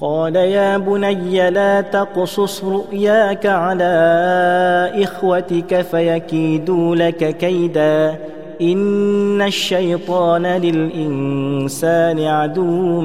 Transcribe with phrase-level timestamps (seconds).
[0.00, 3.92] قال يا بني لا تقصص رؤياك على
[4.94, 8.16] إخوتك فيكيدوا لك كيدا.
[8.62, 13.00] إن الشيطان للإنسان عدو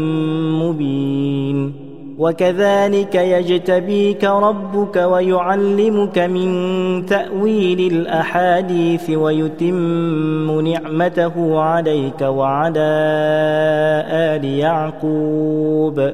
[0.64, 1.74] مبين.
[2.20, 12.94] وكذلك يجتبيك ربك ويعلمك من تأويل الأحاديث ويتم نعمته عليك وعلى
[14.10, 16.14] آل يعقوب.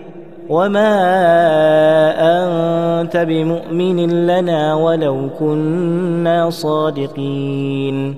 [0.51, 0.91] وما
[3.01, 8.15] انت بمؤمن لنا ولو كنا صادقين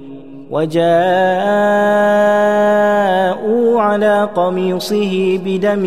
[0.52, 0.92] وجاءوا
[3.82, 5.84] على قميصه بدم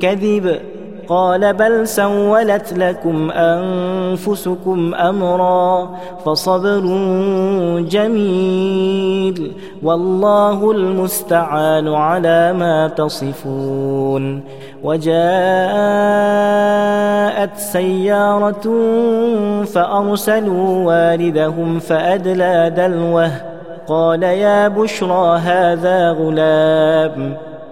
[0.00, 0.60] كذب
[1.08, 5.90] قال بل سولت لكم أنفسكم أمرا
[6.24, 6.80] فصبر
[7.80, 9.52] جميل
[9.82, 14.40] والله المستعان على ما تصفون
[14.84, 15.14] وجاءت
[17.56, 18.62] سيارة
[19.64, 23.30] فأرسلوا والدهم فأدلى دلوه
[23.86, 27.36] قال يا بشرى هذا غلام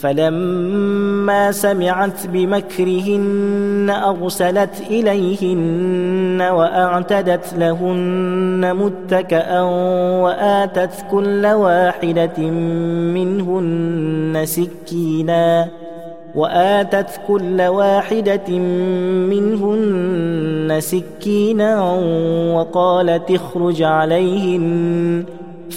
[0.00, 9.60] فلما سمعت بمكرهن أرسلت إليهن وأعتدت لهن متكئا
[10.22, 12.38] وآتت كل واحدة
[13.14, 15.68] منهن سكينا
[16.34, 18.58] وآتت كل واحدة
[19.28, 21.80] منهن سكينا
[22.54, 25.24] وقالت اخرج عليهن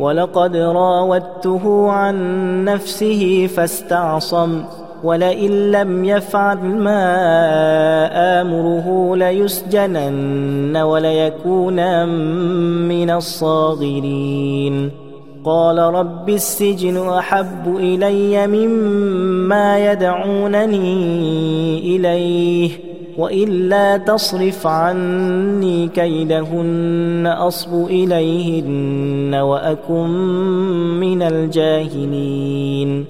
[0.00, 4.62] ولقد راودته عن نفسه فاستعصم
[5.04, 7.02] ولئن لم يفعل ما
[8.40, 12.08] آمره ليسجنن وليكون
[12.88, 14.90] من الصاغرين.
[15.44, 20.96] قال رب السجن أحب إلي مما يدعونني
[21.96, 22.89] إليه.
[23.20, 30.08] وإلا تصرف عني كيدهن أصب إليهن وأكن
[31.00, 33.04] من الجاهلين.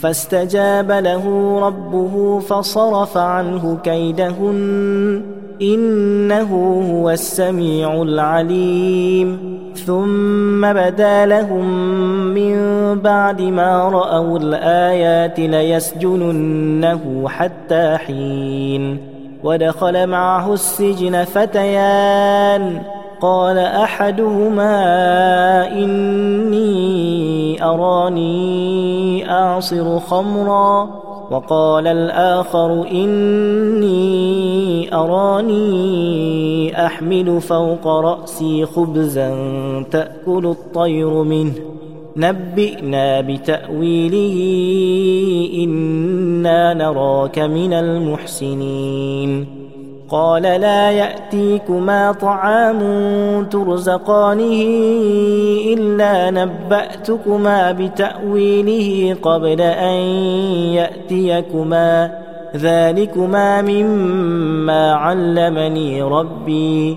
[0.00, 5.22] فاستجاب له ربه فصرف عنه كيدهن
[5.62, 6.50] إنه
[6.92, 9.56] هو السميع العليم.
[9.86, 11.66] ثم بدا لهم
[12.34, 12.56] من
[13.00, 19.15] بعد ما رأوا الآيات ليسجننه حتى حين.
[19.46, 22.82] ودخل معه السجن فتيان.
[23.20, 24.72] قال أحدهما
[25.72, 30.88] إني أراني أعصر خمرا.
[31.30, 34.14] وقال الآخر إني
[34.94, 35.66] أراني
[36.86, 39.30] أحمل فوق رأسي خبزا
[39.90, 41.52] تأكل الطير منه.
[42.16, 44.36] نبئنا بتأويله
[45.64, 49.46] إنا نراك من المحسنين.
[50.08, 52.78] قال لا يأتيكما طعام
[53.50, 54.62] ترزقانه
[55.72, 59.94] إلا نبأتكما بتأويله قبل أن
[60.72, 62.10] يأتيكما.
[62.56, 66.96] ذلكما مما علمني ربي.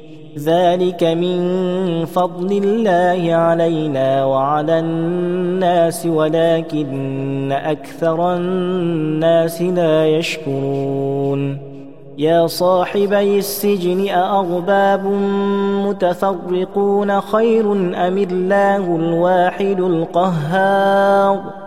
[0.39, 1.39] ذلك من
[2.05, 11.57] فضل الله علينا وعلى الناس ولكن أكثر الناس لا يشكرون.
[12.17, 15.05] يا صاحبي السجن أأرباب
[15.85, 17.71] متفرقون خير
[18.07, 21.60] أم الله الواحد القهار؟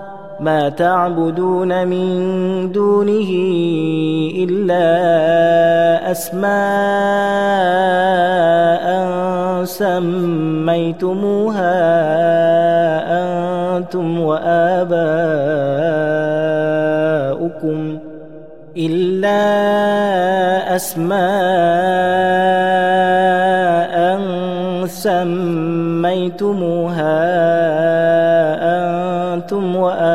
[0.45, 3.31] ما تعبدون من دونه
[4.45, 4.85] إلا
[6.11, 6.45] أسماء
[9.65, 11.25] سميتموها
[13.77, 14.99] أنتم وآباؤكم
[18.77, 19.41] إلا
[20.77, 21.25] أسماء
[26.05, 26.75] سميتموها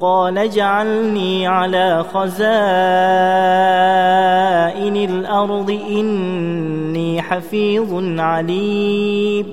[0.00, 2.28] قال اجعلني على خزائن
[4.96, 9.46] الأرض إني حفيظ عليم.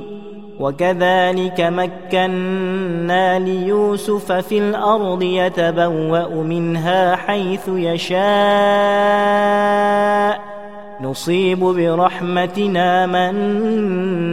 [0.60, 8.26] وكذلك مكنا ليوسف في الأرض يتبوأ منها حيث يشاء.
[11.02, 13.34] نصيب برحمتنا من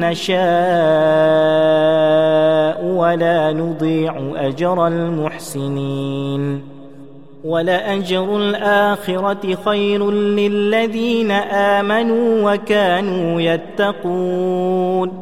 [0.00, 0.42] نشاء
[2.84, 6.72] ولا نضيع أجر المحسنين.
[7.44, 15.21] ولأجر الآخرة خير للذين آمنوا وكانوا يتقون.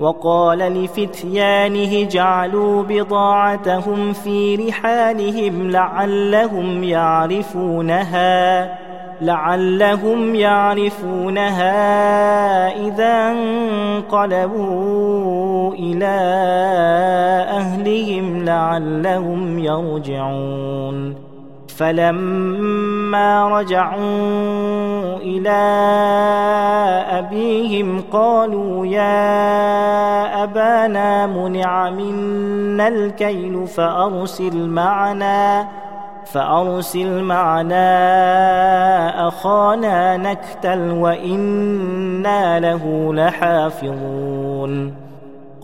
[0.00, 8.78] وقال لفتيانه جعلوا بضاعتهم في رحالهم لعلهم يعرفونها
[9.20, 11.76] لعلهم يعرفونها
[12.86, 13.32] إذا
[14.18, 14.94] انقلبوا
[15.74, 16.16] إلى
[17.50, 21.25] أهلهم لعلهم يرجعون.
[21.76, 25.50] فلما رجعوا إلى
[27.10, 35.68] أبيهم قالوا يا أبانا منع منا الكيل فأرسل معنا
[36.24, 37.88] فأرسل معنا
[39.28, 45.05] أخانا نكتل وإنا له لحافظون.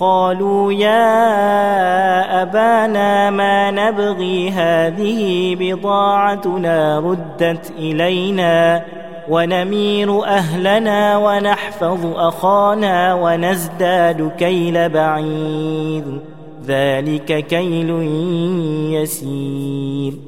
[0.00, 1.22] قالوا يا
[2.42, 8.84] أبانا ما نبغي هذه بضاعتنا ردت إلينا
[9.28, 16.20] ونمير أهلنا ونحفظ أخانا ونزداد كيل بعيد
[16.66, 17.90] ذلك كيل
[18.92, 20.27] يسير.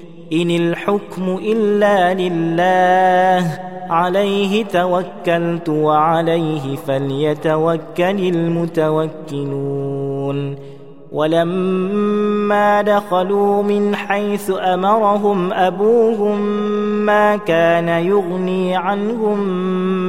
[0.33, 8.19] إن الحكم إلا لله عليه توكلت وعليه فليتوكل
[9.39, 10.55] المتوكلون.
[11.11, 16.41] ولما دخلوا من حيث أمرهم أبوهم
[17.05, 19.39] ما كان يغني عنهم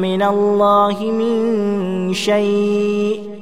[0.00, 3.41] من الله من شيء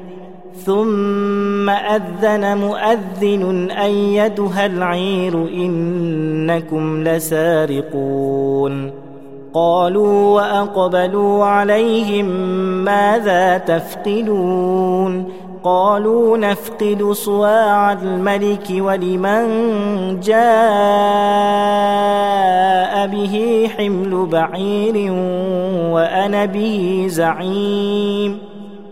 [0.65, 8.91] ثم أذن مؤذن ايتها العير إنكم لسارقون.
[9.53, 12.25] قالوا وأقبلوا عليهم
[12.85, 15.25] ماذا تفقدون؟
[15.63, 19.49] قالوا نفقد صواع الملك ولمن
[20.19, 20.41] جاء
[23.07, 25.11] به حمل بعير
[25.91, 28.50] وأنا به زعيم.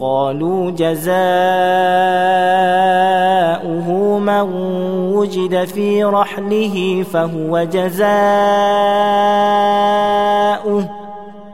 [0.00, 1.08] قالوا جزاؤه
[4.18, 4.40] من
[5.14, 8.00] وجد في رحله فهو جزاؤه.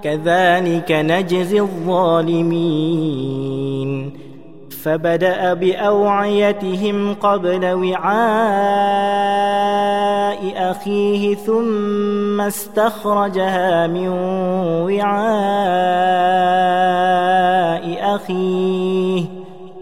[0.02, 3.55] كذلك نجزي الظالمين.
[4.86, 8.06] فبدأ بأوعيتهم قبل وعاء
[10.70, 14.08] أخيه ثم استخرجها من
[14.86, 15.06] وعاء
[18.14, 19.24] أخيه.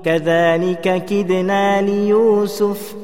[0.05, 3.04] كذلك كدنا ليوسف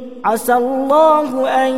[0.25, 1.73] عسى الله أن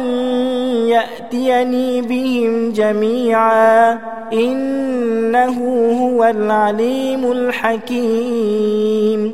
[0.87, 3.99] يأتيني بهم جميعا.
[4.33, 5.57] إنه
[6.01, 9.33] هو العليم الحكيم.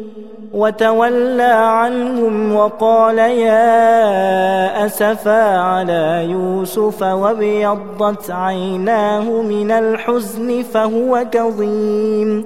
[0.53, 12.45] وتولى عنهم وقال يا أسفا على يوسف وابيضت عيناه من الحزن فهو كظيم.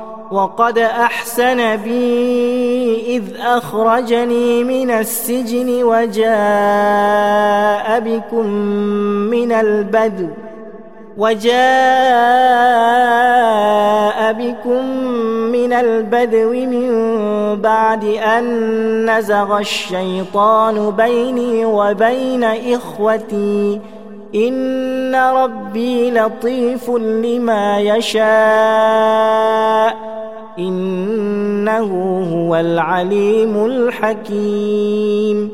[0.31, 6.39] وقد أحسن بي إذ أخرجني من السجن وجاء
[7.99, 8.47] بكم
[9.27, 10.27] من البدو
[11.17, 11.51] وجاء
[14.33, 14.85] بكم
[15.51, 16.91] من البدو من
[17.61, 23.81] بعد أن نزغ الشيطان بيني وبين إخوتي
[24.35, 28.21] إن ربي لطيف لما يشاء
[30.59, 31.89] إنه
[32.33, 35.51] هو العليم الحكيم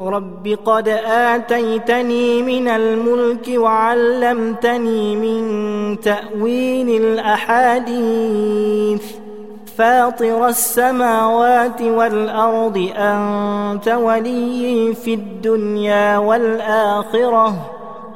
[0.00, 9.02] رب قد آتيتني من الملك وعلمتني من تأويل الأحاديث
[9.78, 17.75] فاطر السماوات والأرض أنت ولي في الدنيا والآخرة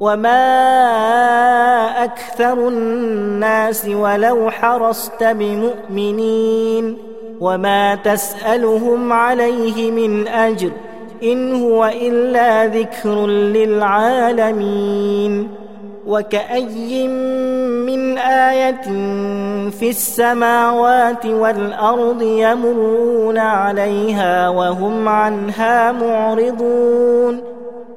[0.00, 0.44] وما
[2.04, 6.96] أكثر الناس ولو حرصت بمؤمنين
[7.40, 10.70] وما تسالهم عليه من اجر
[11.22, 13.26] ان هو الا ذكر
[14.36, 15.48] للعالمين
[16.06, 17.08] وكأي
[17.86, 18.82] من آية
[19.70, 27.55] في السماوات والأرض يمرون عليها وهم عنها معرضون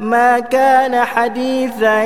[0.00, 2.04] ما كان حديثا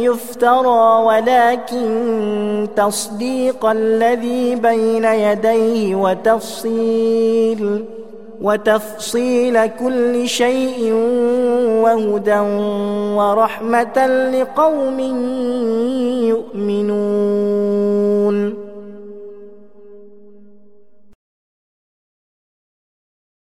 [0.00, 7.84] يفترى ولكن تصديق الذي بين يديه وتفصيل
[8.42, 10.92] وتفصيل كل شيء
[11.82, 12.38] وهدى
[13.16, 15.00] ورحمة لقوم
[16.66, 18.36] يؤمنون.